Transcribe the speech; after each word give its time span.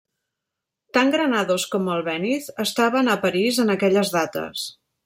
Tant 0.97 1.11
Granados 1.17 1.67
com 1.75 1.91
Albéniz 1.97 2.49
estaven 2.67 3.13
a 3.17 3.21
París 3.29 3.65
en 3.67 3.75
aquelles 3.77 4.15
dates. 4.19 4.71